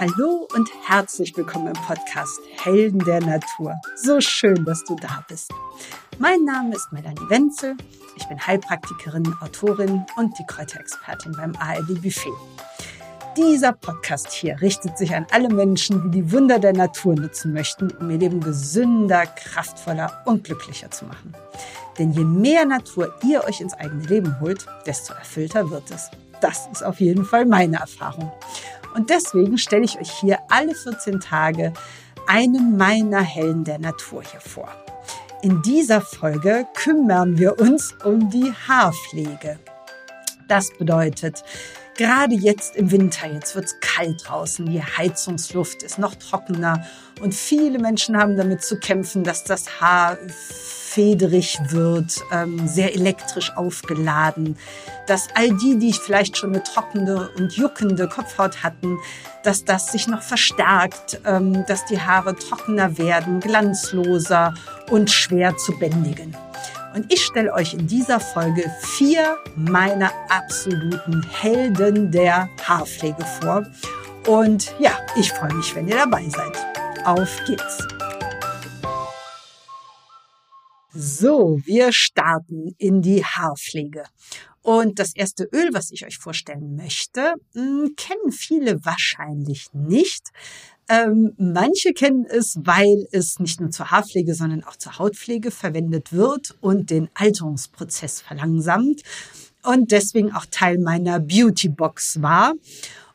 Hallo 0.00 0.48
und 0.54 0.70
herzlich 0.86 1.36
willkommen 1.36 1.66
im 1.66 1.74
Podcast 1.74 2.40
Helden 2.64 3.00
der 3.00 3.20
Natur. 3.20 3.78
So 3.96 4.18
schön, 4.18 4.64
dass 4.64 4.82
du 4.82 4.96
da 4.96 5.22
bist. 5.28 5.52
Mein 6.18 6.42
Name 6.46 6.74
ist 6.74 6.90
Melanie 6.90 7.28
Wenzel. 7.28 7.76
Ich 8.16 8.26
bin 8.26 8.40
Heilpraktikerin, 8.40 9.30
Autorin 9.42 10.06
und 10.16 10.38
die 10.38 10.46
Kräuterexpertin 10.46 11.32
beim 11.32 11.54
ARD 11.56 12.00
Buffet. 12.00 12.32
Dieser 13.36 13.72
Podcast 13.72 14.32
hier 14.32 14.58
richtet 14.62 14.96
sich 14.96 15.14
an 15.14 15.26
alle 15.32 15.50
Menschen, 15.50 16.10
die 16.10 16.22
die 16.22 16.32
Wunder 16.32 16.58
der 16.58 16.72
Natur 16.72 17.14
nutzen 17.14 17.52
möchten, 17.52 17.90
um 17.90 18.08
ihr 18.08 18.16
Leben 18.16 18.40
gesünder, 18.40 19.26
kraftvoller 19.26 20.22
und 20.24 20.44
glücklicher 20.44 20.90
zu 20.90 21.04
machen. 21.04 21.34
Denn 21.98 22.12
je 22.12 22.24
mehr 22.24 22.64
Natur 22.64 23.14
ihr 23.22 23.44
euch 23.44 23.60
ins 23.60 23.74
eigene 23.74 24.04
Leben 24.04 24.40
holt, 24.40 24.64
desto 24.86 25.12
erfüllter 25.12 25.68
wird 25.70 25.90
es. 25.90 26.10
Das 26.40 26.68
ist 26.72 26.82
auf 26.82 27.00
jeden 27.00 27.26
Fall 27.26 27.44
meine 27.44 27.76
Erfahrung. 27.76 28.32
Und 28.94 29.10
deswegen 29.10 29.58
stelle 29.58 29.84
ich 29.84 29.98
euch 29.98 30.10
hier 30.20 30.38
alle 30.48 30.74
14 30.74 31.20
Tage 31.20 31.72
einen 32.26 32.76
meiner 32.76 33.20
Helden 33.22 33.64
der 33.64 33.78
Natur 33.78 34.22
hier 34.22 34.40
vor. 34.40 34.68
In 35.42 35.62
dieser 35.62 36.00
Folge 36.00 36.66
kümmern 36.74 37.38
wir 37.38 37.58
uns 37.58 37.94
um 38.04 38.30
die 38.30 38.52
Haarpflege. 38.66 39.58
Das 40.48 40.70
bedeutet, 40.76 41.44
Gerade 42.00 42.34
jetzt 42.34 42.76
im 42.76 42.90
Winter, 42.92 43.30
jetzt 43.30 43.54
wird's 43.54 43.78
kalt 43.82 44.22
draußen, 44.26 44.64
die 44.64 44.82
Heizungsluft 44.82 45.82
ist 45.82 45.98
noch 45.98 46.14
trockener 46.14 46.86
und 47.20 47.34
viele 47.34 47.78
Menschen 47.78 48.16
haben 48.16 48.38
damit 48.38 48.62
zu 48.62 48.78
kämpfen, 48.78 49.22
dass 49.22 49.44
das 49.44 49.82
Haar 49.82 50.16
federig 50.90 51.58
wird, 51.68 52.20
ähm, 52.32 52.66
sehr 52.66 52.94
elektrisch 52.94 53.52
aufgeladen, 53.56 54.56
dass 55.06 55.28
all 55.34 55.50
die, 55.56 55.78
die 55.78 55.92
vielleicht 55.92 56.36
schon 56.36 56.50
eine 56.50 56.62
trockene 56.64 57.30
und 57.36 57.52
juckende 57.52 58.08
Kopfhaut 58.08 58.64
hatten, 58.64 58.98
dass 59.44 59.64
das 59.64 59.92
sich 59.92 60.08
noch 60.08 60.22
verstärkt, 60.22 61.20
ähm, 61.24 61.64
dass 61.66 61.84
die 61.86 62.00
Haare 62.00 62.34
trockener 62.34 62.98
werden, 62.98 63.38
glanzloser 63.38 64.52
und 64.90 65.10
schwer 65.10 65.56
zu 65.56 65.78
bändigen. 65.78 66.36
Und 66.94 67.12
ich 67.12 67.24
stelle 67.24 67.52
euch 67.52 67.72
in 67.72 67.86
dieser 67.86 68.18
Folge 68.18 68.64
vier 68.80 69.36
meiner 69.54 70.10
absoluten 70.28 71.24
Helden 71.30 72.10
der 72.10 72.48
Haarpflege 72.66 73.24
vor. 73.40 73.64
Und 74.26 74.74
ja, 74.80 74.90
ich 75.14 75.30
freue 75.30 75.54
mich, 75.54 75.72
wenn 75.76 75.86
ihr 75.86 75.96
dabei 75.96 76.28
seid. 76.28 76.56
Auf 77.06 77.30
geht's! 77.46 77.86
So, 80.92 81.60
wir 81.64 81.92
starten 81.92 82.74
in 82.78 83.00
die 83.00 83.24
Haarpflege. 83.24 84.04
Und 84.62 84.98
das 84.98 85.14
erste 85.14 85.44
Öl, 85.44 85.70
was 85.72 85.90
ich 85.92 86.04
euch 86.04 86.18
vorstellen 86.18 86.76
möchte, 86.76 87.34
hm, 87.54 87.94
kennen 87.96 88.32
viele 88.32 88.84
wahrscheinlich 88.84 89.68
nicht. 89.72 90.28
Ähm, 90.88 91.32
manche 91.38 91.92
kennen 91.92 92.26
es, 92.28 92.58
weil 92.64 93.06
es 93.12 93.38
nicht 93.38 93.60
nur 93.60 93.70
zur 93.70 93.92
Haarpflege, 93.92 94.34
sondern 94.34 94.64
auch 94.64 94.76
zur 94.76 94.98
Hautpflege 94.98 95.52
verwendet 95.52 96.12
wird 96.12 96.56
und 96.60 96.90
den 96.90 97.08
Alterungsprozess 97.14 98.20
verlangsamt 98.20 99.02
und 99.62 99.92
deswegen 99.92 100.32
auch 100.32 100.46
Teil 100.50 100.78
meiner 100.78 101.20
Beautybox 101.20 102.20
war. 102.20 102.54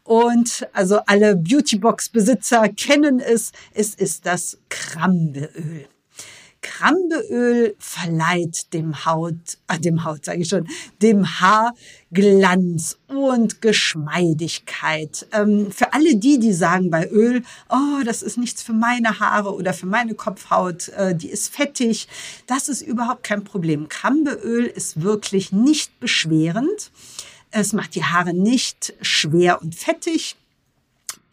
Und 0.04 0.68
also 0.72 1.00
alle 1.08 1.36
Beautybox-Besitzer 1.36 2.70
kennen 2.70 3.20
es. 3.20 3.52
Es 3.74 3.96
ist 3.96 4.26
das 4.26 4.58
Krambeöl. 4.70 5.88
Krambeöl 6.78 7.74
verleiht 7.80 8.74
dem 8.74 9.06
Haut, 9.06 9.58
äh, 9.70 9.80
dem 9.80 10.04
Haut 10.04 10.26
sage 10.26 10.42
ich 10.42 10.50
schon, 10.50 10.68
dem 11.02 11.40
Haar 11.40 11.74
Glanz 12.12 12.98
und 13.08 13.62
Geschmeidigkeit. 13.62 15.26
Ähm, 15.32 15.72
für 15.72 15.94
alle 15.94 16.18
die, 16.18 16.38
die 16.38 16.52
sagen 16.52 16.90
bei 16.90 17.08
Öl, 17.10 17.44
oh, 17.70 18.04
das 18.04 18.22
ist 18.22 18.38
nichts 18.38 18.62
für 18.62 18.74
meine 18.74 19.22
Haare 19.22 19.54
oder 19.54 19.74
für 19.74 19.86
meine 19.86 20.16
Kopfhaut, 20.16 20.90
äh, 20.90 21.16
die 21.16 21.30
ist 21.30 21.54
fettig, 21.54 22.10
das 22.46 22.68
ist 22.68 22.82
überhaupt 22.82 23.24
kein 23.24 23.46
Problem. 23.46 23.88
Krambeöl 23.88 24.66
ist 24.66 25.02
wirklich 25.02 25.54
nicht 25.54 25.98
beschwerend. 26.02 26.92
Es 27.52 27.72
macht 27.72 27.96
die 27.96 28.04
Haare 28.04 28.34
nicht 28.34 28.94
schwer 29.02 29.62
und 29.62 29.76
fettig. 29.76 30.36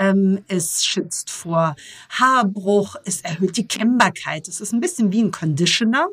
Ähm, 0.02 0.42
es 0.48 0.84
schützt 0.84 1.30
vor 1.30 1.76
Haarbruch, 2.10 2.96
es 3.04 3.20
erhöht 3.20 3.56
die 3.56 3.68
Kennbarkeit. 3.68 4.48
Es 4.48 4.60
ist 4.60 4.72
ein 4.72 4.80
bisschen 4.80 5.12
wie 5.12 5.22
ein 5.22 5.30
Conditioner. 5.30 6.08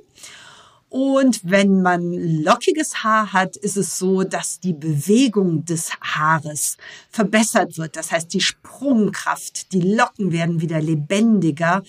Und 0.89 1.41
wenn 1.43 1.81
man 1.81 2.13
lockiges 2.43 3.03
Haar 3.03 3.33
hat, 3.33 3.55
ist 3.57 3.77
es 3.77 3.97
so, 3.97 4.23
dass 4.23 4.59
die 4.59 4.73
Bewegung 4.73 5.65
des 5.65 5.91
Haares 6.01 6.77
verbessert 7.09 7.77
wird. 7.77 7.95
Das 7.95 8.11
heißt, 8.11 8.31
die 8.33 8.41
Sprungkraft, 8.41 9.71
die 9.71 9.81
Locken 9.81 10.31
werden 10.31 10.61
wieder 10.61 10.81
lebendiger. 10.81 11.81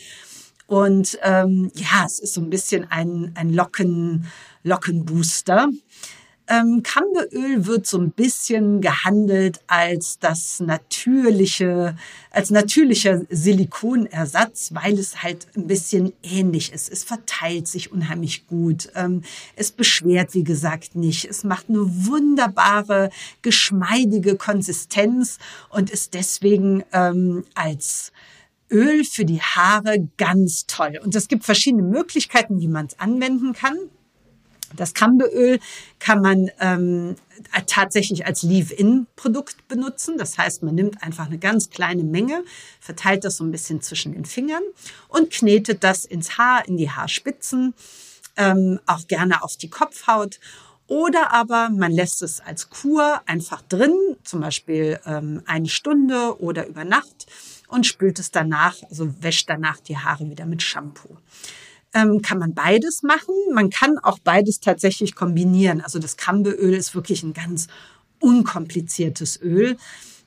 Und 0.66 1.18
ähm, 1.22 1.70
ja, 1.74 2.04
es 2.06 2.18
ist 2.18 2.34
so 2.34 2.40
ein 2.40 2.50
bisschen 2.50 2.90
ein, 2.90 3.32
ein 3.34 3.52
Locken, 3.52 4.26
Lockenbooster. 4.62 5.68
Ähm, 6.50 6.82
Kambeöl 6.82 7.64
wird 7.66 7.86
so 7.86 7.96
ein 7.96 8.10
bisschen 8.10 8.80
gehandelt 8.80 9.60
als 9.68 10.18
das 10.18 10.58
natürliche, 10.58 11.96
als 12.32 12.50
natürlicher 12.50 13.22
Silikonersatz, 13.30 14.74
weil 14.74 14.98
es 14.98 15.22
halt 15.22 15.46
ein 15.56 15.68
bisschen 15.68 16.12
ähnlich 16.24 16.72
ist. 16.72 16.90
Es 16.90 17.04
verteilt 17.04 17.68
sich 17.68 17.92
unheimlich 17.92 18.48
gut. 18.48 18.88
Ähm, 18.96 19.22
es 19.54 19.70
beschwert, 19.70 20.34
wie 20.34 20.42
gesagt, 20.42 20.96
nicht. 20.96 21.24
Es 21.24 21.44
macht 21.44 21.68
eine 21.68 22.06
wunderbare, 22.06 23.10
geschmeidige 23.42 24.34
Konsistenz 24.34 25.38
und 25.68 25.88
ist 25.88 26.14
deswegen 26.14 26.82
ähm, 26.92 27.44
als 27.54 28.10
Öl 28.72 29.04
für 29.04 29.24
die 29.24 29.40
Haare 29.40 30.08
ganz 30.16 30.66
toll. 30.66 30.98
Und 31.00 31.14
es 31.14 31.28
gibt 31.28 31.44
verschiedene 31.44 31.84
Möglichkeiten, 31.84 32.60
wie 32.60 32.68
man 32.68 32.86
es 32.86 32.98
anwenden 32.98 33.52
kann. 33.52 33.76
Das 34.76 34.94
Kambeöl 34.94 35.58
kann 35.98 36.22
man 36.22 36.50
ähm, 36.60 37.16
tatsächlich 37.66 38.26
als 38.26 38.42
Leave-In-Produkt 38.42 39.66
benutzen. 39.68 40.16
Das 40.18 40.38
heißt, 40.38 40.62
man 40.62 40.74
nimmt 40.74 41.02
einfach 41.02 41.26
eine 41.26 41.38
ganz 41.38 41.70
kleine 41.70 42.04
Menge, 42.04 42.44
verteilt 42.80 43.24
das 43.24 43.36
so 43.36 43.44
ein 43.44 43.50
bisschen 43.50 43.82
zwischen 43.82 44.12
den 44.12 44.24
Fingern 44.24 44.62
und 45.08 45.30
knetet 45.30 45.82
das 45.82 46.04
ins 46.04 46.38
Haar, 46.38 46.66
in 46.68 46.76
die 46.76 46.90
Haarspitzen, 46.90 47.74
ähm, 48.36 48.80
auch 48.86 49.06
gerne 49.08 49.42
auf 49.42 49.56
die 49.56 49.70
Kopfhaut. 49.70 50.38
Oder 50.86 51.32
aber 51.32 51.70
man 51.70 51.92
lässt 51.92 52.22
es 52.22 52.40
als 52.40 52.68
Kur 52.68 53.20
einfach 53.26 53.62
drin, 53.62 53.94
zum 54.24 54.40
Beispiel 54.40 54.98
ähm, 55.06 55.42
eine 55.46 55.68
Stunde 55.68 56.40
oder 56.40 56.66
über 56.66 56.84
Nacht 56.84 57.26
und 57.68 57.86
spült 57.86 58.18
es 58.18 58.32
danach, 58.32 58.76
also 58.88 59.08
wäscht 59.22 59.48
danach 59.48 59.78
die 59.78 59.98
Haare 59.98 60.28
wieder 60.28 60.46
mit 60.46 60.62
Shampoo 60.62 61.16
ähm, 61.94 62.22
kann 62.22 62.38
man 62.38 62.54
beides 62.54 63.02
machen. 63.02 63.34
Man 63.52 63.70
kann 63.70 63.98
auch 63.98 64.18
beides 64.18 64.60
tatsächlich 64.60 65.14
kombinieren. 65.14 65.80
Also 65.80 65.98
das 65.98 66.16
Kambeöl 66.16 66.74
ist 66.74 66.94
wirklich 66.94 67.22
ein 67.22 67.32
ganz 67.32 67.66
unkompliziertes 68.20 69.40
Öl, 69.40 69.76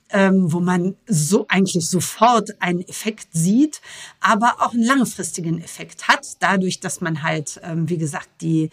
ähm, 0.09 0.51
wo 0.51 0.59
man 0.59 0.95
so 1.07 1.45
eigentlich 1.47 1.87
sofort 1.87 2.61
einen 2.61 2.81
Effekt 2.81 3.27
sieht, 3.31 3.81
aber 4.19 4.55
auch 4.59 4.73
einen 4.73 4.83
langfristigen 4.83 5.61
Effekt 5.61 6.07
hat, 6.07 6.27
dadurch, 6.39 6.79
dass 6.79 7.01
man 7.01 7.23
halt, 7.23 7.59
ähm, 7.63 7.89
wie 7.89 7.97
gesagt, 7.97 8.29
die 8.41 8.69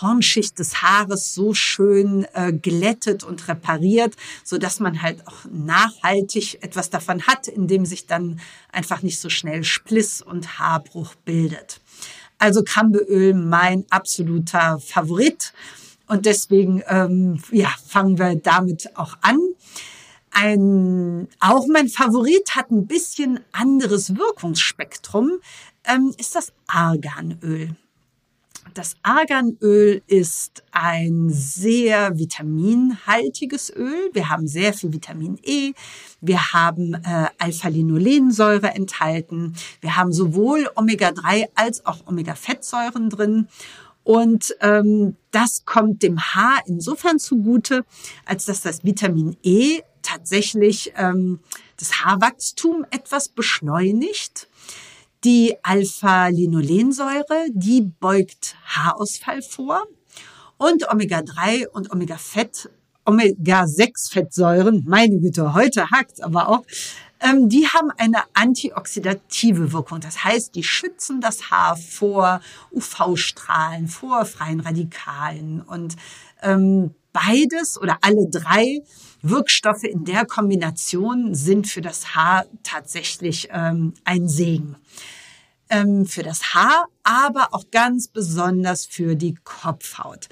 Hornschicht 0.00 0.58
des 0.58 0.82
Haares 0.82 1.34
so 1.34 1.54
schön 1.54 2.26
äh, 2.32 2.52
glättet 2.52 3.24
und 3.24 3.48
repariert, 3.48 4.14
so 4.44 4.58
dass 4.58 4.80
man 4.80 5.02
halt 5.02 5.26
auch 5.26 5.44
nachhaltig 5.50 6.62
etwas 6.62 6.90
davon 6.90 7.26
hat, 7.26 7.48
indem 7.48 7.84
sich 7.84 8.06
dann 8.06 8.40
einfach 8.72 9.02
nicht 9.02 9.20
so 9.20 9.28
schnell 9.28 9.64
Spliss 9.64 10.22
und 10.22 10.58
Haarbruch 10.58 11.14
bildet. 11.24 11.80
Also 12.38 12.62
Kambeöl 12.64 13.34
mein 13.34 13.84
absoluter 13.90 14.80
Favorit. 14.80 15.52
Und 16.08 16.26
deswegen 16.26 16.82
ähm, 16.88 17.40
ja, 17.52 17.72
fangen 17.86 18.18
wir 18.18 18.34
damit 18.36 18.96
auch 18.96 19.16
an. 19.20 19.38
Ein, 20.32 21.28
auch 21.40 21.66
mein 21.68 21.88
Favorit 21.88 22.56
hat 22.56 22.70
ein 22.70 22.86
bisschen 22.86 23.40
anderes 23.52 24.16
Wirkungsspektrum, 24.16 25.38
ähm, 25.84 26.14
ist 26.18 26.34
das 26.34 26.52
Arganöl. 26.66 27.76
Das 28.74 28.94
Arganöl 29.02 30.02
ist 30.06 30.62
ein 30.70 31.28
sehr 31.30 32.18
vitaminhaltiges 32.18 33.70
Öl. 33.74 34.10
Wir 34.12 34.30
haben 34.30 34.46
sehr 34.46 34.72
viel 34.72 34.92
Vitamin 34.92 35.38
E. 35.42 35.72
Wir 36.20 36.52
haben 36.52 36.94
äh, 36.94 37.26
Alpha-Linolensäure 37.38 38.68
enthalten. 38.68 39.54
Wir 39.80 39.96
haben 39.96 40.12
sowohl 40.12 40.70
Omega-3 40.74 41.48
als 41.54 41.84
auch 41.84 42.06
Omega-Fettsäuren 42.06 43.10
drin. 43.10 43.48
Und 44.04 44.56
ähm, 44.60 45.16
das 45.30 45.64
kommt 45.64 46.02
dem 46.02 46.18
Haar 46.18 46.60
insofern 46.66 47.18
zugute, 47.18 47.84
als 48.24 48.46
dass 48.46 48.62
das 48.62 48.84
Vitamin 48.84 49.36
E 49.42 49.80
tatsächlich 50.02 50.92
ähm, 50.96 51.40
das 51.78 52.04
Haarwachstum 52.04 52.86
etwas 52.90 53.28
beschleunigt 53.28 54.48
die 55.24 55.56
Alpha-Linolensäure, 55.62 57.46
die 57.52 57.82
beugt 57.82 58.56
Haarausfall 58.64 59.42
vor. 59.42 59.84
Und 60.58 60.90
Omega-3 60.90 61.68
und 61.68 61.90
Omega-Fett 61.92 62.70
Omega-6-Fettsäuren, 63.04 64.84
meine 64.86 65.18
Güte, 65.18 65.54
heute 65.54 65.90
hackt's 65.90 66.20
aber 66.20 66.48
auch, 66.48 66.64
ähm, 67.22 67.48
die 67.48 67.66
haben 67.68 67.90
eine 67.96 68.22
antioxidative 68.34 69.72
Wirkung. 69.72 70.00
Das 70.00 70.24
heißt, 70.24 70.54
die 70.54 70.64
schützen 70.64 71.20
das 71.20 71.50
Haar 71.50 71.76
vor 71.76 72.40
UV-Strahlen, 72.72 73.88
vor 73.88 74.24
freien 74.26 74.60
Radikalen 74.60 75.62
und 75.62 75.96
ähm, 76.42 76.94
beides 77.12 77.80
oder 77.80 77.98
alle 78.02 78.28
drei 78.28 78.82
Wirkstoffe 79.22 79.84
in 79.84 80.04
der 80.04 80.26
Kombination 80.26 81.34
sind 81.34 81.68
für 81.68 81.80
das 81.80 82.16
Haar 82.16 82.44
tatsächlich 82.64 83.48
ähm, 83.52 83.94
ein 84.04 84.28
Segen. 84.28 84.76
Ähm, 85.70 86.06
für 86.06 86.24
das 86.24 86.54
Haar, 86.54 86.86
aber 87.04 87.48
auch 87.52 87.64
ganz 87.70 88.08
besonders 88.08 88.84
für 88.84 89.14
die 89.14 89.36
Kopfhaut. 89.44 90.28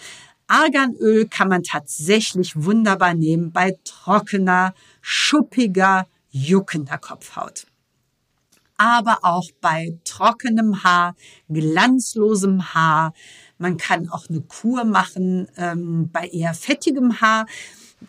Arganöl 0.48 1.28
kann 1.28 1.48
man 1.48 1.62
tatsächlich 1.62 2.64
wunderbar 2.64 3.14
nehmen 3.14 3.52
bei 3.52 3.78
trockener, 3.84 4.74
schuppiger, 5.00 6.08
juckender 6.30 6.98
Kopfhaut. 6.98 7.66
Aber 8.76 9.18
auch 9.22 9.50
bei 9.60 9.98
trockenem 10.04 10.82
Haar, 10.82 11.14
glanzlosem 11.50 12.72
Haar. 12.72 13.12
Man 13.58 13.76
kann 13.76 14.08
auch 14.08 14.28
eine 14.28 14.40
Kur 14.40 14.84
machen 14.84 15.48
ähm, 15.56 16.08
bei 16.10 16.28
eher 16.28 16.54
fettigem 16.54 17.20
Haar 17.20 17.46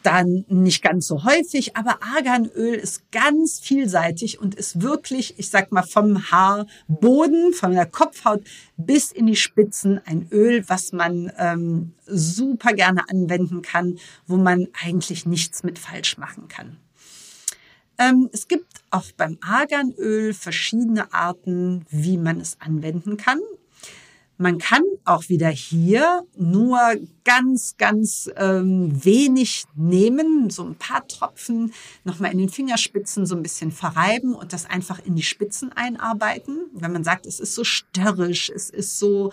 dann 0.04 0.46
nicht 0.48 0.82
ganz 0.82 1.08
so 1.08 1.24
häufig, 1.24 1.76
aber 1.76 2.00
Arganöl 2.02 2.76
ist 2.76 3.12
ganz 3.12 3.60
vielseitig 3.60 4.40
und 4.40 4.56
ist 4.56 4.82
wirklich, 4.82 5.38
ich 5.38 5.50
sag 5.50 5.72
mal, 5.72 5.84
vom 5.84 6.32
Haarboden, 6.32 7.54
von 7.54 7.74
der 7.74 7.86
Kopfhaut 7.86 8.42
bis 8.78 9.12
in 9.12 9.28
die 9.28 9.36
Spitzen 9.36 10.00
ein 10.06 10.28
Öl, 10.32 10.64
was 10.68 10.94
man 10.94 11.32
ähm, 11.38 11.94
super 12.06 12.74
gerne 12.74 13.10
anwenden 13.10 13.62
kann, 13.62 14.00
wo 14.28 14.38
man 14.38 14.68
eigentlich 14.84 15.26
nichts 15.26 15.64
mit 15.64 15.78
falsch 15.78 16.18
machen 16.18 16.48
kann. 16.48 16.78
Ähm, 17.98 18.30
es 18.32 18.48
gibt 18.48 18.82
auch 18.90 19.12
beim 19.18 19.38
Arganöl 19.42 20.34
verschiedene 20.34 21.14
Arten, 21.14 21.86
wie 21.90 22.18
man 22.18 22.40
es 22.40 22.58
anwenden 22.60 23.18
kann. 23.18 23.40
Man 24.42 24.58
kann 24.58 24.82
auch 25.06 25.30
wieder 25.30 25.50
hier 25.50 26.26
nur 26.36 26.80
ganz, 27.24 27.76
ganz 27.78 28.28
ähm, 28.38 29.06
wenig 29.06 29.66
nehmen, 29.76 30.50
so 30.50 30.64
ein 30.64 30.74
paar 30.74 31.08
Tropfen 31.08 31.72
nochmal 32.06 32.32
in 32.32 32.40
den 32.40 32.50
Fingerspitzen 32.50 33.28
so 33.28 33.36
ein 33.36 33.44
bisschen 33.44 33.72
verreiben 33.72 34.34
und 34.34 34.52
das 34.52 34.66
einfach 34.66 34.98
in 35.06 35.16
die 35.16 35.22
Spitzen 35.22 35.72
einarbeiten. 35.72 36.58
Wenn 36.74 36.92
man 36.92 37.04
sagt, 37.04 37.28
es 37.28 37.40
ist 37.40 37.54
so 37.54 37.64
störrisch, 37.64 38.50
es 38.50 38.72
ist 38.72 38.98
so, 38.98 39.32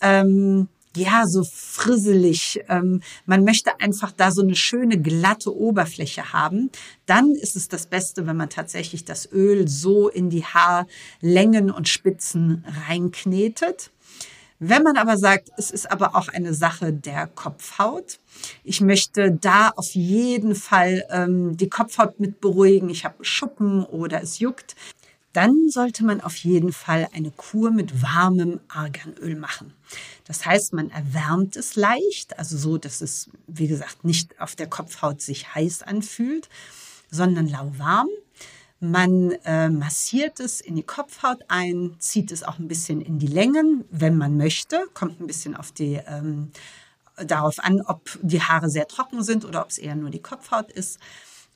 ähm, 0.00 0.68
ja, 0.96 1.26
so 1.26 1.44
frisselig, 1.44 2.60
ähm, 2.68 3.02
man 3.26 3.44
möchte 3.44 3.80
einfach 3.80 4.12
da 4.12 4.30
so 4.30 4.42
eine 4.42 4.56
schöne 4.56 5.00
glatte 5.00 5.54
Oberfläche 5.54 6.32
haben, 6.32 6.70
dann 7.06 7.32
ist 7.32 7.56
es 7.56 7.68
das 7.68 7.86
Beste, 7.86 8.26
wenn 8.26 8.36
man 8.36 8.50
tatsächlich 8.50 9.04
das 9.04 9.30
Öl 9.30 9.68
so 9.68 10.08
in 10.08 10.30
die 10.30 10.44
Haarlängen 10.44 11.70
und 11.70 11.88
Spitzen 11.88 12.64
reinknetet. 12.88 13.90
Wenn 14.58 14.82
man 14.82 14.96
aber 14.96 15.18
sagt, 15.18 15.50
es 15.58 15.70
ist 15.70 15.90
aber 15.90 16.16
auch 16.16 16.28
eine 16.28 16.54
Sache 16.54 16.90
der 16.92 17.26
Kopfhaut, 17.26 18.18
ich 18.64 18.80
möchte 18.80 19.30
da 19.30 19.68
auf 19.76 19.90
jeden 19.94 20.54
Fall 20.54 21.04
ähm, 21.10 21.58
die 21.58 21.68
Kopfhaut 21.68 22.18
mit 22.20 22.40
beruhigen, 22.40 22.88
ich 22.88 23.04
habe 23.04 23.22
Schuppen 23.22 23.84
oder 23.84 24.22
es 24.22 24.38
juckt, 24.38 24.74
dann 25.36 25.68
sollte 25.68 26.02
man 26.02 26.22
auf 26.22 26.36
jeden 26.36 26.72
Fall 26.72 27.08
eine 27.12 27.30
Kur 27.30 27.70
mit 27.70 28.02
warmem 28.02 28.60
Arganöl 28.68 29.36
machen. 29.36 29.74
Das 30.24 30.46
heißt, 30.46 30.72
man 30.72 30.90
erwärmt 30.90 31.56
es 31.56 31.76
leicht, 31.76 32.38
also 32.38 32.56
so, 32.56 32.78
dass 32.78 33.02
es, 33.02 33.28
wie 33.46 33.68
gesagt, 33.68 34.02
nicht 34.02 34.40
auf 34.40 34.56
der 34.56 34.66
Kopfhaut 34.66 35.20
sich 35.20 35.54
heiß 35.54 35.82
anfühlt, 35.82 36.48
sondern 37.10 37.48
lauwarm. 37.48 38.08
Man 38.80 39.32
äh, 39.44 39.68
massiert 39.68 40.40
es 40.40 40.62
in 40.62 40.74
die 40.74 40.82
Kopfhaut 40.82 41.44
ein, 41.48 41.96
zieht 41.98 42.32
es 42.32 42.42
auch 42.42 42.58
ein 42.58 42.68
bisschen 42.68 43.02
in 43.02 43.18
die 43.18 43.26
Längen, 43.26 43.84
wenn 43.90 44.16
man 44.16 44.38
möchte. 44.38 44.86
Kommt 44.94 45.20
ein 45.20 45.26
bisschen 45.26 45.54
auf 45.54 45.70
die, 45.70 46.00
ähm, 46.06 46.50
darauf 47.16 47.58
an, 47.58 47.82
ob 47.82 48.18
die 48.22 48.40
Haare 48.40 48.70
sehr 48.70 48.88
trocken 48.88 49.22
sind 49.22 49.44
oder 49.44 49.62
ob 49.62 49.68
es 49.68 49.78
eher 49.78 49.96
nur 49.96 50.10
die 50.10 50.22
Kopfhaut 50.22 50.72
ist. 50.72 50.98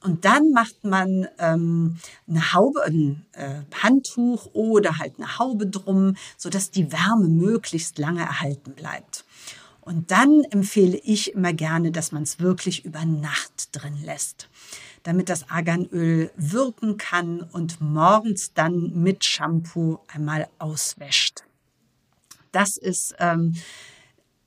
Und 0.02 0.24
dann 0.24 0.50
macht 0.52 0.84
man 0.84 1.28
ähm, 1.38 1.98
eine 2.26 2.52
Haube, 2.54 2.82
ein 2.84 3.26
äh, 3.32 3.60
Handtuch 3.82 4.46
oder 4.54 4.98
halt 4.98 5.14
eine 5.18 5.38
Haube 5.38 5.66
drum, 5.66 6.16
sodass 6.36 6.70
die 6.70 6.90
Wärme 6.90 7.28
möglichst 7.28 7.98
lange 7.98 8.20
erhalten 8.20 8.72
bleibt. 8.72 9.24
Und 9.80 10.10
dann 10.10 10.42
empfehle 10.50 10.96
ich 10.96 11.34
immer 11.34 11.52
gerne, 11.52 11.90
dass 11.90 12.12
man 12.12 12.22
es 12.22 12.38
wirklich 12.38 12.84
über 12.84 13.04
Nacht 13.04 13.68
drin 13.72 13.98
lässt 14.02 14.48
damit 15.02 15.28
das 15.28 15.48
Arganöl 15.48 16.30
wirken 16.36 16.96
kann 16.96 17.40
und 17.40 17.80
morgens 17.80 18.52
dann 18.52 19.02
mit 19.02 19.24
Shampoo 19.24 20.00
einmal 20.08 20.48
auswäscht. 20.58 21.44
Das 22.52 22.76
ist 22.76 23.14
ähm, 23.18 23.54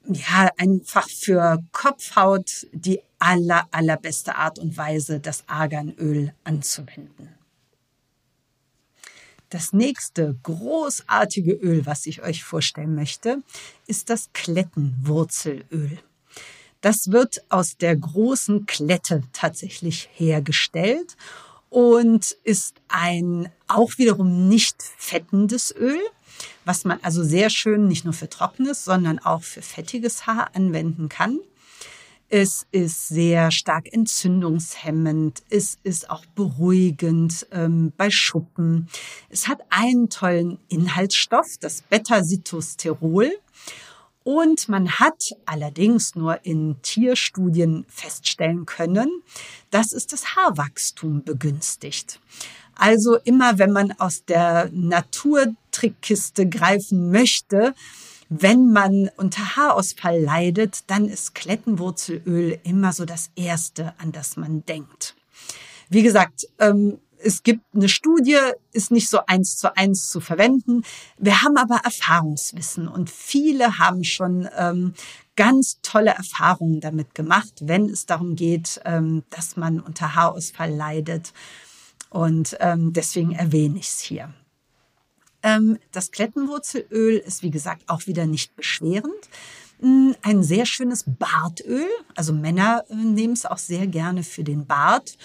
ja 0.07 0.49
einfach 0.57 1.07
für 1.09 1.63
Kopfhaut 1.71 2.67
die 2.71 2.99
aller, 3.19 3.67
allerbeste 3.71 4.35
Art 4.35 4.59
und 4.59 4.75
Weise, 4.77 5.19
das 5.19 5.43
Arganöl 5.47 6.33
anzuwenden. 6.43 7.29
Das 9.49 9.71
nächste 9.71 10.35
großartige 10.41 11.53
Öl, 11.53 11.85
was 11.85 12.07
ich 12.07 12.23
euch 12.23 12.43
vorstellen 12.43 12.95
möchte, 12.95 13.43
ist 13.85 14.09
das 14.09 14.31
Klettenwurzelöl. 14.33 15.99
Das 16.81 17.11
wird 17.11 17.45
aus 17.49 17.77
der 17.77 17.95
großen 17.95 18.65
Klette 18.65 19.23
tatsächlich 19.31 20.09
hergestellt 20.15 21.15
und 21.69 22.35
ist 22.43 22.75
ein 22.87 23.49
auch 23.67 23.97
wiederum 23.97 24.49
nicht 24.49 24.81
fettendes 24.97 25.73
Öl, 25.73 26.01
was 26.65 26.85
man 26.85 26.99
also 27.01 27.23
sehr 27.23 27.49
schön 27.49 27.87
nicht 27.87 28.05
nur 28.05 28.13
für 28.13 28.29
trockenes, 28.29 28.83
sondern 28.83 29.19
auch 29.19 29.43
für 29.43 29.61
fettiges 29.61 30.27
Haar 30.27 30.51
anwenden 30.55 31.09
kann. 31.09 31.39
Es 32.35 32.65
ist 32.71 33.09
sehr 33.09 33.51
stark 33.51 33.93
entzündungshemmend. 33.93 35.43
Es 35.51 35.77
ist 35.83 36.09
auch 36.09 36.25
beruhigend 36.33 37.45
ähm, 37.51 37.93
bei 37.95 38.09
Schuppen. 38.09 38.89
Es 39.29 39.47
hat 39.47 39.59
einen 39.69 40.09
tollen 40.09 40.57
Inhaltsstoff, 40.67 41.57
das 41.59 41.83
Beta-Sitosterol. 41.83 43.31
Und 44.23 44.67
man 44.67 44.89
hat 44.89 45.35
allerdings 45.45 46.15
nur 46.15 46.43
in 46.43 46.81
Tierstudien 46.81 47.85
feststellen 47.87 48.65
können, 48.65 49.21
dass 49.69 49.93
es 49.93 50.07
das 50.07 50.35
Haarwachstum 50.35 51.23
begünstigt. 51.23 52.19
Also 52.73 53.17
immer, 53.17 53.59
wenn 53.59 53.71
man 53.71 53.91
aus 53.99 54.25
der 54.25 54.69
Naturtrickkiste 55.73 56.47
greifen 56.47 57.11
möchte, 57.11 57.73
wenn 58.29 58.71
man 58.71 59.09
unter 59.17 59.55
Haarausfall 59.55 60.21
leidet, 60.21 60.83
dann 60.87 61.07
ist 61.07 61.35
Klettenwurzelöl 61.35 62.59
immer 62.63 62.93
so 62.93 63.05
das 63.05 63.31
Erste, 63.35 63.93
an 63.97 64.11
das 64.11 64.37
man 64.37 64.65
denkt. 64.65 65.15
Wie 65.89 66.03
gesagt, 66.03 66.47
ähm, 66.59 66.99
es 67.25 67.43
gibt 67.43 67.63
eine 67.73 67.89
Studie, 67.89 68.37
ist 68.71 68.91
nicht 68.91 69.09
so 69.09 69.19
eins 69.27 69.57
zu 69.57 69.77
eins 69.77 70.09
zu 70.09 70.19
verwenden. 70.19 70.83
Wir 71.17 71.41
haben 71.41 71.57
aber 71.57 71.81
Erfahrungswissen 71.83 72.87
und 72.87 73.09
viele 73.09 73.77
haben 73.77 74.03
schon 74.03 74.49
ähm, 74.57 74.93
ganz 75.35 75.79
tolle 75.81 76.11
Erfahrungen 76.11 76.81
damit 76.81 77.15
gemacht, 77.15 77.53
wenn 77.61 77.89
es 77.89 78.05
darum 78.05 78.35
geht, 78.35 78.81
ähm, 78.85 79.23
dass 79.29 79.57
man 79.57 79.79
unter 79.79 80.15
Haarausfall 80.15 80.71
leidet. 80.71 81.33
Und 82.09 82.57
ähm, 82.59 82.93
deswegen 82.93 83.31
erwähne 83.31 83.79
ich 83.79 83.87
es 83.87 83.99
hier. 84.01 84.33
Ähm, 85.43 85.77
das 85.91 86.11
Klettenwurzelöl 86.11 87.17
ist, 87.17 87.43
wie 87.43 87.51
gesagt, 87.51 87.83
auch 87.87 88.07
wieder 88.07 88.25
nicht 88.25 88.55
beschwerend. 88.55 89.29
Hm, 89.79 90.15
ein 90.21 90.43
sehr 90.43 90.65
schönes 90.65 91.03
Bartöl. 91.05 91.87
Also 92.15 92.33
Männer 92.33 92.85
äh, 92.89 92.95
nehmen 92.95 93.33
es 93.33 93.45
auch 93.45 93.57
sehr 93.57 93.85
gerne 93.87 94.23
für 94.23 94.43
den 94.43 94.65
Bart. 94.65 95.17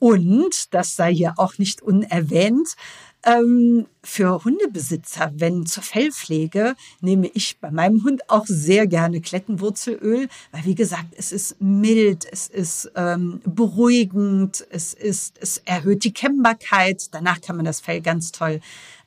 Und, 0.00 0.72
das 0.74 0.96
sei 0.96 1.12
hier 1.12 1.34
auch 1.38 1.58
nicht 1.58 1.82
unerwähnt, 1.82 2.76
ähm, 3.24 3.86
für 4.04 4.44
Hundebesitzer, 4.44 5.32
wenn 5.34 5.66
zur 5.66 5.82
Fellpflege, 5.82 6.76
nehme 7.00 7.26
ich 7.26 7.58
bei 7.58 7.70
meinem 7.70 8.04
Hund 8.04 8.30
auch 8.30 8.46
sehr 8.46 8.86
gerne 8.86 9.20
Klettenwurzelöl, 9.20 10.28
weil 10.52 10.64
wie 10.64 10.76
gesagt, 10.76 11.14
es 11.16 11.32
ist 11.32 11.60
mild, 11.60 12.26
es 12.30 12.46
ist 12.46 12.90
ähm, 12.94 13.40
beruhigend, 13.44 14.66
es 14.70 14.94
ist, 14.94 15.36
es 15.40 15.58
erhöht 15.64 16.04
die 16.04 16.12
Kennbarkeit. 16.12 17.08
Danach 17.10 17.40
kann 17.40 17.56
man 17.56 17.64
das 17.64 17.80
Fell 17.80 18.00
ganz 18.00 18.30
toll 18.30 18.60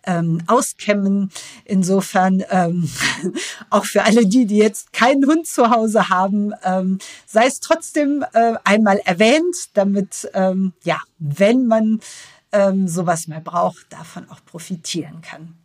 ähm, 0.05 0.41
auskämmen. 0.48 1.31
Insofern 1.65 2.43
ähm, 2.50 2.89
auch 3.70 3.86
für 3.86 4.03
alle 4.03 4.25
die, 4.25 4.46
die 4.46 4.58
jetzt 4.58 4.93
keinen 4.93 5.25
Hund 5.25 5.48
zu 5.48 5.70
Hause 5.70 6.10
haben, 6.10 6.53
ähm, 6.63 7.00
sei 7.25 7.46
es 7.46 7.60
trotzdem 7.60 8.25
äh, 8.34 8.53
einmal 8.63 8.98
erwähnt, 9.05 9.55
damit 9.74 10.29
ähm, 10.34 10.74
ja, 10.84 11.00
wenn 11.20 11.67
man 11.67 12.00
ähm, 12.51 12.88
sowas 12.88 13.27
mal 13.27 13.41
braucht, 13.41 13.91
davon 13.91 14.29
auch 14.29 14.43
profitieren 14.46 15.22
kann. 15.22 15.55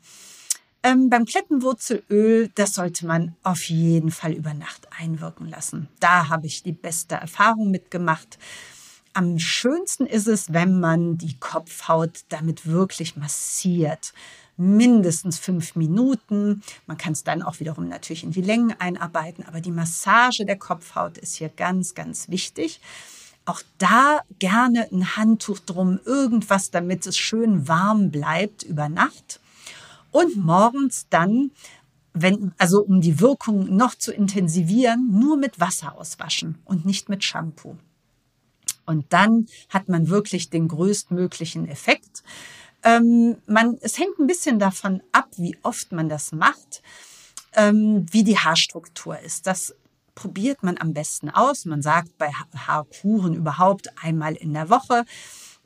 Ähm, 0.83 1.11
beim 1.11 1.25
Klettenwurzelöl, 1.25 2.49
das 2.55 2.75
sollte 2.75 3.07
man 3.07 3.35
auf 3.43 3.65
jeden 3.65 4.13
Fall 4.13 4.33
über 4.33 4.55
Nacht 4.55 4.87
einwirken 4.97 5.49
lassen. 5.49 5.89
Da 5.99 6.29
habe 6.29 6.47
ich 6.47 6.63
die 6.63 6.71
beste 6.71 7.17
Erfahrung 7.17 7.73
mitgemacht. 7.73 8.39
Am 9.17 9.39
schönsten 9.39 10.05
ist 10.05 10.29
es, 10.29 10.53
wenn 10.53 10.79
man 10.79 11.17
die 11.17 11.39
Kopfhaut 11.39 12.25
damit 12.29 12.67
wirklich 12.67 13.17
massiert. 13.17 14.13
Mindestens 14.59 15.39
fünf 15.39 15.75
Minuten. 15.75 16.63
Man 16.87 16.99
kann 16.99 17.15
es 17.15 17.25
dann 17.25 17.41
auch 17.41 17.59
wiederum 17.59 17.89
natürlich 17.89 18.25
in 18.25 18.33
die 18.33 18.43
Längen 18.43 18.79
einarbeiten, 18.79 19.43
aber 19.47 19.63
die 19.63 19.71
Massage 19.71 20.45
der 20.45 20.59
Kopfhaut 20.59 21.17
ist 21.17 21.37
hier 21.37 21.49
ganz, 21.49 21.95
ganz 21.95 22.29
wichtig. 22.29 22.79
Auch 23.47 23.63
da 23.79 24.21
gerne 24.39 24.87
ein 24.93 25.17
Handtuch 25.17 25.61
drum, 25.61 25.99
irgendwas, 26.05 26.71
damit 26.71 27.07
es 27.07 27.17
schön 27.17 27.67
warm 27.67 28.11
bleibt 28.11 28.65
über 28.65 28.91
Nacht. 28.91 29.41
Und 30.11 30.37
morgens 30.37 31.07
dann, 31.09 31.53
wenn, 32.13 32.53
also 32.59 32.83
um 32.83 33.01
die 33.01 33.19
Wirkung 33.19 33.75
noch 33.75 33.95
zu 33.95 34.13
intensivieren, 34.13 35.09
nur 35.11 35.39
mit 35.39 35.59
Wasser 35.59 35.97
auswaschen 35.97 36.59
und 36.67 36.85
nicht 36.85 37.09
mit 37.09 37.25
Shampoo. 37.25 37.79
Und 38.87 39.13
dann 39.13 39.47
hat 39.69 39.89
man 39.89 40.09
wirklich 40.09 40.51
den 40.51 40.69
größtmöglichen 40.69 41.69
Effekt. 41.69 42.23
Ähm, 42.83 43.37
man, 43.47 43.79
es 43.81 43.99
hängt 43.99 44.19
ein 44.19 44.27
bisschen 44.27 44.59
davon 44.59 45.03
ab, 45.13 45.29
wie 45.37 45.57
oft 45.63 45.93
man 45.93 46.09
das 46.09 46.33
macht, 46.33 46.83
ähm, 47.55 48.07
wie 48.11 48.25
die 48.25 48.39
Haarstruktur 48.39 49.19
ist. 49.19 49.47
Das 49.47 49.75
probiert 50.15 50.63
man 50.63 50.79
am 50.79 50.95
besten 50.95 51.31
aus. 51.31 51.65
Man 51.65 51.83
sagt 51.83 52.17
bei 52.19 52.31
Haarkuren 52.67 53.35
überhaupt 53.35 53.89
einmal 54.03 54.35
in 54.35 54.55
der 54.55 54.71
Woche. 54.71 55.05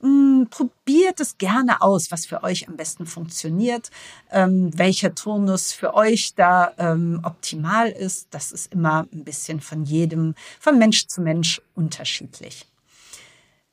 Hm, 0.00 0.48
probiert 0.48 1.20
es 1.20 1.36
gerne 1.36 1.82
aus, 1.82 2.10
was 2.10 2.24
für 2.24 2.42
euch 2.42 2.68
am 2.68 2.76
besten 2.76 3.04
funktioniert, 3.04 3.90
ähm, 4.30 4.70
welcher 4.74 5.14
Turnus 5.14 5.72
für 5.72 5.94
euch 5.94 6.34
da 6.34 6.72
ähm, 6.78 7.20
optimal 7.22 7.90
ist. 7.90 8.28
Das 8.30 8.50
ist 8.50 8.72
immer 8.72 9.06
ein 9.12 9.24
bisschen 9.24 9.60
von 9.60 9.84
jedem, 9.84 10.34
von 10.58 10.78
Mensch 10.78 11.06
zu 11.06 11.20
Mensch 11.20 11.60
unterschiedlich. 11.74 12.69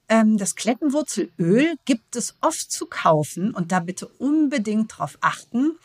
Ähm, 0.10 0.38
das 0.38 0.56
Klettenwurzelöl 0.56 1.76
gibt 1.86 2.16
es 2.16 2.36
oft 2.42 2.72
zu 2.72 2.86
kaufen 2.86 3.54
und 3.54 3.72
da 3.72 3.80
bitte 3.80 4.08
unbedingt 4.08 4.94
darauf 4.94 5.18
achten, 5.22 5.78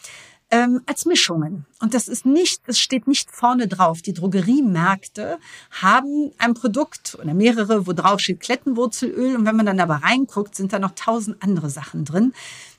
ähm, 0.52 0.83
als 0.87 1.07
Mischungen. 1.07 1.64
Und 1.81 1.95
das 1.95 2.09
ist 2.09 2.26
nicht, 2.26 2.61
es 2.67 2.79
steht 2.79 3.09
nicht 3.09 3.31
vorne 3.33 3.67
drauf. 3.67 4.02
Die 4.02 4.12
Drogeriemärkte 4.12 5.38
haben 5.71 6.31
ein 6.38 6.55
Produkt 6.55 7.17
oder 7.21 7.33
mehrere, 7.35 7.87
wo 7.87 7.93
drauf 7.95 8.21
steht 8.21 8.41
Klettenwurzelöl. 8.41 9.35
Und 9.35 9.47
wenn 9.47 9.57
man 9.57 9.67
dann 9.67 9.81
aber 9.81 9.97
reinguckt, 9.97 10.55
sind 10.55 10.73
da 10.73 10.79
noch 10.79 10.93
tausend 10.95 11.43
andere 11.43 11.71
Sachen 11.71 12.05
drin. 12.05 12.35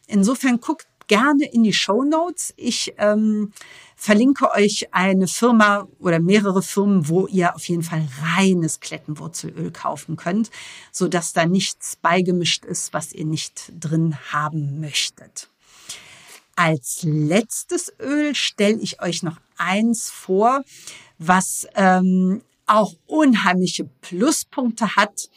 Insofern 0.07 0.61
guckt 0.61 0.85
gerne 1.07 1.45
in 1.51 1.63
die 1.63 1.73
Show 1.73 2.03
Notes. 2.03 2.53
Ich 2.57 2.93
ähm, 2.97 3.51
verlinke 3.95 4.51
euch 4.51 4.93
eine 4.93 5.27
Firma 5.27 5.87
oder 5.99 6.19
mehrere 6.19 6.61
Firmen, 6.61 7.07
wo 7.07 7.27
ihr 7.27 7.55
auf 7.55 7.67
jeden 7.67 7.83
Fall 7.83 8.07
reines 8.35 8.79
Klettenwurzelöl 8.79 9.71
kaufen 9.71 10.15
könnt, 10.15 10.51
so 10.91 11.07
dass 11.07 11.33
da 11.33 11.45
nichts 11.45 11.95
beigemischt 11.95 12.65
ist, 12.65 12.93
was 12.93 13.13
ihr 13.13 13.25
nicht 13.25 13.71
drin 13.79 14.17
haben 14.31 14.79
möchtet. 14.79 15.49
Als 16.55 16.99
letztes 17.03 17.91
Öl 17.99 18.35
stelle 18.35 18.77
ich 18.77 19.01
euch 19.01 19.23
noch 19.23 19.37
eins 19.57 20.09
vor, 20.09 20.63
was 21.17 21.67
ähm, 21.75 22.41
auch 22.67 22.93
unheimliche 23.07 23.85
Pluspunkte 24.01 24.95
hat, 24.95 25.29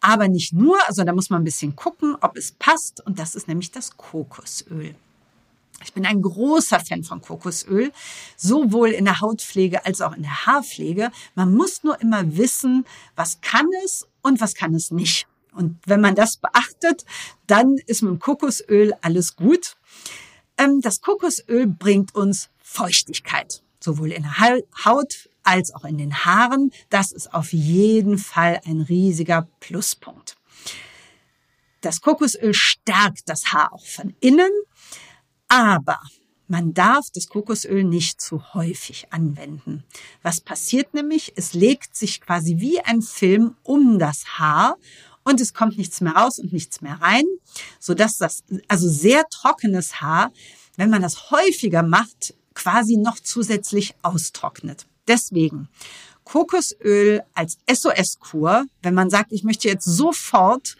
aber 0.00 0.28
nicht 0.28 0.52
nur, 0.52 0.76
also 0.86 1.04
da 1.04 1.12
muss 1.12 1.30
man 1.30 1.42
ein 1.42 1.44
bisschen 1.44 1.76
gucken, 1.76 2.16
ob 2.20 2.36
es 2.36 2.52
passt 2.52 3.04
und 3.04 3.18
das 3.18 3.34
ist 3.34 3.48
nämlich 3.48 3.70
das 3.70 3.96
Kokosöl. 3.96 4.94
Ich 5.82 5.92
bin 5.92 6.06
ein 6.06 6.22
großer 6.22 6.80
Fan 6.80 7.04
von 7.04 7.22
Kokosöl, 7.22 7.92
sowohl 8.36 8.90
in 8.90 9.06
der 9.06 9.20
Hautpflege 9.20 9.84
als 9.86 10.00
auch 10.00 10.14
in 10.14 10.22
der 10.22 10.46
Haarpflege. 10.46 11.10
Man 11.34 11.54
muss 11.54 11.82
nur 11.82 12.00
immer 12.00 12.36
wissen, 12.36 12.84
was 13.16 13.40
kann 13.40 13.66
es 13.84 14.06
und 14.22 14.40
was 14.40 14.54
kann 14.54 14.74
es 14.74 14.90
nicht. 14.90 15.26
Und 15.52 15.78
wenn 15.86 16.00
man 16.00 16.14
das 16.14 16.36
beachtet, 16.36 17.04
dann 17.46 17.76
ist 17.86 18.02
mit 18.02 18.12
dem 18.12 18.18
Kokosöl 18.20 18.92
alles 19.00 19.36
gut. 19.36 19.76
Ähm, 20.56 20.80
das 20.80 21.00
Kokosöl 21.00 21.66
bringt 21.66 22.14
uns 22.14 22.50
Feuchtigkeit, 22.58 23.62
sowohl 23.80 24.12
in 24.12 24.22
der 24.22 24.38
Haut 24.84 25.28
als 25.42 25.74
auch 25.74 25.84
in 25.84 25.98
den 25.98 26.24
Haaren. 26.24 26.70
Das 26.90 27.12
ist 27.12 27.34
auf 27.34 27.52
jeden 27.52 28.18
Fall 28.18 28.60
ein 28.64 28.82
riesiger 28.82 29.48
Pluspunkt. 29.58 30.36
Das 31.80 32.02
Kokosöl 32.02 32.52
stärkt 32.52 33.28
das 33.28 33.52
Haar 33.52 33.72
auch 33.72 33.86
von 33.86 34.14
innen, 34.20 34.50
aber 35.50 35.98
man 36.48 36.74
darf 36.74 37.06
das 37.12 37.28
Kokosöl 37.28 37.84
nicht 37.84 38.20
zu 38.20 38.54
häufig 38.54 39.12
anwenden. 39.12 39.84
Was 40.22 40.40
passiert 40.40 40.94
nämlich? 40.94 41.32
Es 41.36 41.52
legt 41.52 41.94
sich 41.94 42.20
quasi 42.20 42.56
wie 42.58 42.80
ein 42.80 43.02
Film 43.02 43.56
um 43.62 43.98
das 43.98 44.38
Haar 44.38 44.76
und 45.22 45.40
es 45.40 45.52
kommt 45.52 45.76
nichts 45.76 46.00
mehr 46.00 46.14
raus 46.14 46.38
und 46.38 46.52
nichts 46.52 46.80
mehr 46.80 47.00
rein, 47.00 47.24
so 47.78 47.94
dass 47.94 48.16
das, 48.16 48.42
also 48.68 48.88
sehr 48.88 49.24
trockenes 49.28 50.00
Haar, 50.00 50.32
wenn 50.76 50.90
man 50.90 51.02
das 51.02 51.30
häufiger 51.30 51.82
macht, 51.82 52.34
quasi 52.54 52.96
noch 52.96 53.18
zusätzlich 53.18 53.94
austrocknet. 54.02 54.86
Deswegen 55.06 55.68
Kokosöl 56.24 57.22
als 57.34 57.58
SOS-Kur, 57.68 58.66
wenn 58.82 58.94
man 58.94 59.10
sagt, 59.10 59.32
ich 59.32 59.42
möchte 59.42 59.68
jetzt 59.68 59.84
sofort 59.84 60.76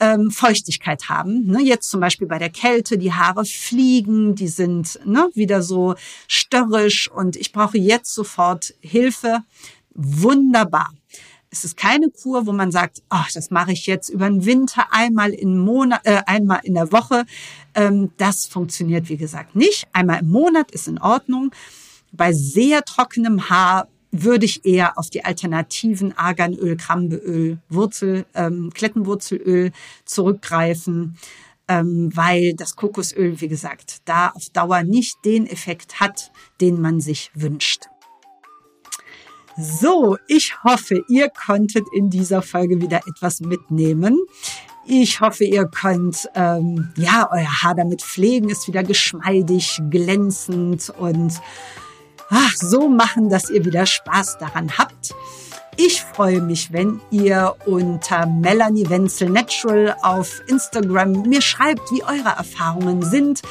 ähm, 0.00 0.30
Feuchtigkeit 0.30 1.08
haben. 1.08 1.46
Ne, 1.46 1.62
jetzt 1.62 1.90
zum 1.90 2.00
Beispiel 2.00 2.26
bei 2.26 2.38
der 2.38 2.50
Kälte, 2.50 2.98
die 2.98 3.12
Haare 3.12 3.44
fliegen, 3.44 4.34
die 4.34 4.48
sind 4.48 4.98
ne, 5.04 5.28
wieder 5.34 5.62
so 5.62 5.94
störrisch 6.28 7.10
und 7.10 7.36
ich 7.36 7.52
brauche 7.52 7.78
jetzt 7.78 8.14
sofort 8.14 8.74
Hilfe. 8.80 9.40
Wunderbar. 9.94 10.90
Es 11.50 11.64
ist 11.64 11.76
keine 11.76 12.10
Kur, 12.10 12.46
wo 12.46 12.52
man 12.52 12.72
sagt, 12.72 13.02
ach, 13.08 13.30
das 13.32 13.52
mache 13.52 13.70
ich 13.70 13.86
jetzt 13.86 14.08
über 14.08 14.28
den 14.28 14.44
Winter 14.44 14.86
einmal 14.90 15.30
im 15.30 15.56
Monat, 15.58 16.00
äh, 16.02 16.20
einmal 16.26 16.58
in 16.64 16.74
der 16.74 16.90
Woche. 16.90 17.26
Ähm, 17.76 18.10
das 18.16 18.46
funktioniert, 18.46 19.08
wie 19.08 19.16
gesagt, 19.16 19.54
nicht. 19.54 19.86
Einmal 19.92 20.20
im 20.20 20.30
Monat 20.30 20.72
ist 20.72 20.88
in 20.88 20.98
Ordnung. 20.98 21.52
Bei 22.10 22.32
sehr 22.32 22.84
trockenem 22.84 23.48
Haar 23.50 23.86
würde 24.22 24.44
ich 24.44 24.64
eher 24.64 24.96
auf 24.96 25.10
die 25.10 25.24
alternativen 25.24 26.16
Arganöl, 26.16 26.76
Krambeöl, 26.76 27.58
Wurzel, 27.68 28.26
ähm, 28.34 28.70
Klettenwurzelöl 28.72 29.72
zurückgreifen, 30.04 31.16
ähm, 31.66 32.10
weil 32.14 32.54
das 32.54 32.76
Kokosöl, 32.76 33.40
wie 33.40 33.48
gesagt, 33.48 33.98
da 34.04 34.28
auf 34.28 34.50
Dauer 34.50 34.84
nicht 34.84 35.16
den 35.24 35.46
Effekt 35.46 35.98
hat, 35.98 36.30
den 36.60 36.80
man 36.80 37.00
sich 37.00 37.32
wünscht. 37.34 37.86
So, 39.56 40.16
ich 40.28 40.62
hoffe, 40.62 41.02
ihr 41.08 41.28
konntet 41.28 41.86
in 41.92 42.10
dieser 42.10 42.42
Folge 42.42 42.80
wieder 42.80 43.00
etwas 43.08 43.40
mitnehmen. 43.40 44.18
Ich 44.86 45.20
hoffe, 45.20 45.44
ihr 45.44 45.66
könnt 45.66 46.28
ähm, 46.34 46.92
ja 46.96 47.28
euer 47.32 47.62
Haar 47.62 47.74
damit 47.74 48.02
pflegen, 48.02 48.50
ist 48.50 48.68
wieder 48.68 48.82
geschmeidig, 48.82 49.80
glänzend 49.90 50.90
und 50.90 51.40
ach, 52.34 52.56
so 52.56 52.88
machen, 52.88 53.30
dass 53.30 53.48
ihr 53.48 53.64
wieder 53.64 53.86
Spaß 53.86 54.38
daran 54.38 54.76
habt. 54.76 55.14
Ich 55.76 56.02
freue 56.02 56.40
mich, 56.40 56.72
wenn 56.72 57.00
ihr 57.10 57.56
unter 57.66 58.26
Melanie 58.26 58.88
Wenzel 58.88 59.28
Natural 59.28 59.96
auf 60.02 60.40
Instagram 60.46 61.22
mir 61.22 61.42
schreibt, 61.42 61.90
wie 61.90 62.04
eure 62.04 62.36
Erfahrungen 62.36 63.02
sind, 63.02 63.42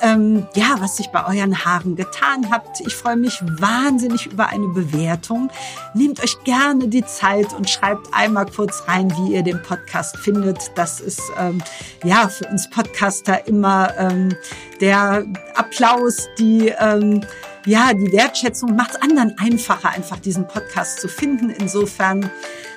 ähm, 0.00 0.46
ja, 0.54 0.76
was 0.78 0.96
sich 0.96 1.08
bei 1.08 1.26
euren 1.26 1.64
Haaren 1.64 1.96
getan 1.96 2.50
habt. 2.50 2.80
Ich 2.80 2.94
freue 2.94 3.16
mich 3.16 3.40
wahnsinnig 3.42 4.26
über 4.26 4.48
eine 4.48 4.68
Bewertung. 4.68 5.50
Nehmt 5.94 6.22
euch 6.22 6.42
gerne 6.44 6.86
die 6.86 7.04
Zeit 7.04 7.52
und 7.52 7.68
schreibt 7.68 8.12
einmal 8.12 8.46
kurz 8.46 8.84
rein, 8.86 9.12
wie 9.16 9.34
ihr 9.34 9.42
den 9.42 9.60
Podcast 9.62 10.16
findet. 10.18 10.70
Das 10.76 11.00
ist 11.00 11.20
ähm, 11.38 11.62
ja 12.04 12.28
für 12.28 12.46
uns 12.46 12.70
Podcaster 12.70 13.46
immer 13.46 13.92
ähm, 13.98 14.36
der 14.80 15.24
Applaus, 15.54 16.28
die 16.38 16.68
ähm, 16.78 17.24
ja, 17.66 17.92
die 17.92 18.12
Wertschätzung 18.12 18.74
macht 18.74 18.92
es 18.92 19.02
anderen 19.02 19.36
einfacher, 19.38 19.90
einfach 19.90 20.18
diesen 20.18 20.46
Podcast 20.46 21.00
zu 21.00 21.08
finden. 21.08 21.50
Insofern 21.50 22.30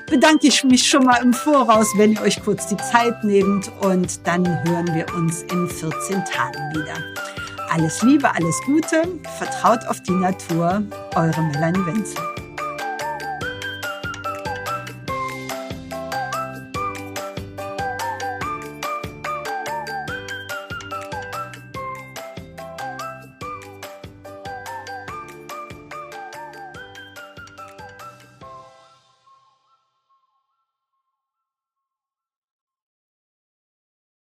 bedanke 0.07 0.47
ich 0.47 0.63
mich 0.63 0.87
schon 0.87 1.05
mal 1.05 1.21
im 1.23 1.33
Voraus, 1.33 1.87
wenn 1.97 2.13
ihr 2.13 2.21
euch 2.21 2.43
kurz 2.43 2.67
die 2.67 2.77
Zeit 2.77 3.23
nehmt 3.23 3.71
und 3.81 4.25
dann 4.27 4.45
hören 4.65 4.93
wir 4.93 5.05
uns 5.15 5.41
in 5.43 5.67
14 5.67 6.23
Tagen 6.25 6.75
wieder. 6.75 6.95
Alles 7.69 8.01
Liebe, 8.03 8.33
alles 8.33 8.59
Gute, 8.65 9.03
vertraut 9.37 9.85
auf 9.87 10.01
die 10.01 10.13
Natur, 10.13 10.83
eure 11.15 11.41
Melanie 11.41 11.85
Wenzel. 11.85 12.34